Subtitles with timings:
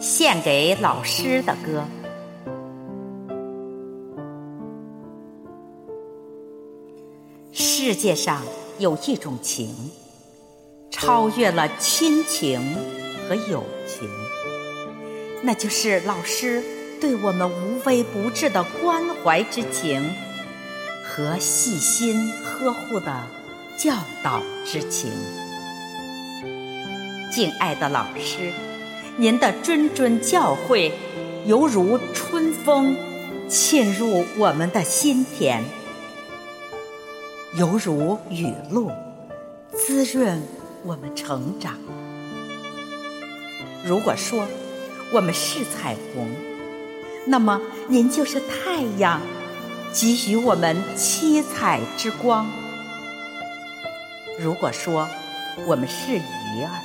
[0.00, 1.84] 献给老师的歌。
[7.52, 8.42] 世界上
[8.78, 9.74] 有一种情，
[10.90, 12.58] 超越了亲情
[13.28, 14.08] 和友情，
[15.42, 16.64] 那就是老师
[16.98, 20.14] 对我们无微不至的关怀之情
[21.04, 23.26] 和细心呵护的
[23.76, 25.12] 教导之情。
[27.30, 28.50] 敬爱的老师，
[29.20, 30.90] 您的谆谆教诲，
[31.44, 32.96] 犹如春风
[33.50, 35.62] 沁入我们的心田，
[37.52, 38.90] 犹如雨露
[39.74, 40.42] 滋润
[40.86, 41.74] 我们成长。
[43.84, 44.48] 如果说
[45.12, 46.26] 我们是彩虹，
[47.26, 49.20] 那么您就是太阳，
[49.92, 52.50] 给予我们七彩之光。
[54.38, 55.06] 如果说
[55.66, 56.80] 我们是鱼儿，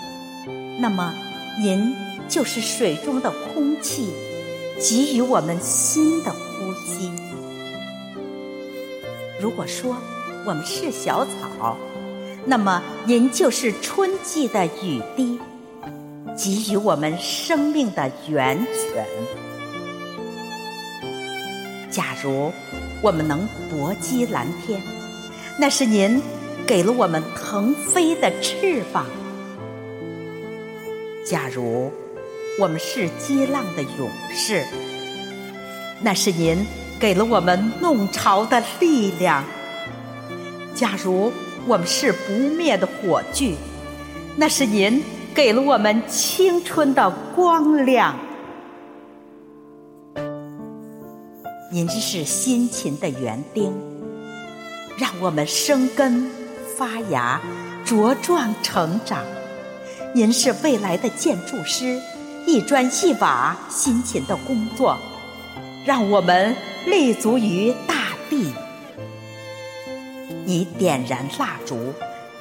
[0.82, 1.14] 那么，
[1.62, 1.96] 您
[2.28, 4.10] 就是水中的空气，
[4.80, 7.12] 给予我们新的呼吸。
[9.40, 9.96] 如果说
[10.46, 11.78] 我们是小草，
[12.46, 15.40] 那么您就是春季的雨滴，
[16.38, 19.06] 给予我们生命的源泉。
[21.92, 22.52] 假如
[23.02, 24.82] 我们能搏击蓝天，
[25.60, 26.22] 那是您
[26.66, 29.06] 给了我们腾飞的翅膀。
[31.26, 31.92] 假如
[32.58, 34.64] 我们是激浪的勇士，
[36.00, 36.66] 那是您
[36.98, 39.44] 给了我们弄潮的力量；
[40.74, 41.34] 假如
[41.68, 43.58] 我们是不灭的火炬，
[44.38, 45.04] 那是您
[45.34, 48.18] 给了我们青春的光亮。
[51.70, 53.74] 您是辛勤的园丁，
[54.98, 56.32] 让我们生根
[56.78, 57.42] 发芽、
[57.86, 59.26] 茁壮成长。
[60.14, 62.00] 您是未来的建筑师，
[62.46, 64.98] 一砖一瓦辛勤的工作，
[65.84, 67.96] 让我们立足于大
[68.30, 68.54] 地。
[70.46, 71.92] 你点燃蜡烛，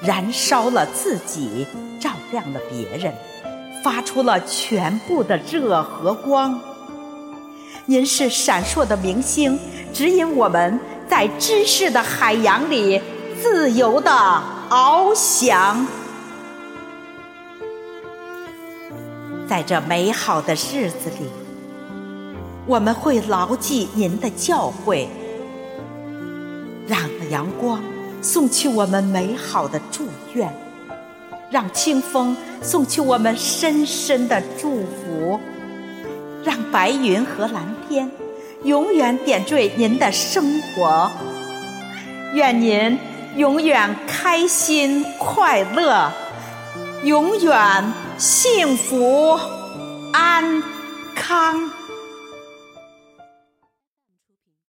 [0.03, 1.67] 燃烧了自己，
[1.99, 3.15] 照亮了别人，
[3.83, 6.61] 发出了全部的热和光。
[7.87, 9.59] 您是闪烁的明星，
[9.93, 10.79] 指引我们
[11.09, 13.01] 在知识的海洋里
[13.43, 14.11] 自由的
[14.69, 15.87] 翱翔。
[19.47, 21.29] 在这美好的日子里，
[22.67, 25.07] 我们会牢记您的教诲，
[26.87, 26.99] 让
[27.31, 27.81] 阳光
[28.23, 30.51] 送去我们美好的祝愿，
[31.51, 35.39] 让清风送去我们深深的祝福，
[36.43, 38.11] 让白云和蓝天
[38.65, 41.11] 永远点缀您的生活。
[42.33, 42.99] 愿您
[43.37, 46.11] 永远开心快乐，
[47.05, 47.85] 永远。
[48.17, 49.39] 幸福
[50.13, 50.63] 安
[51.15, 51.84] 康。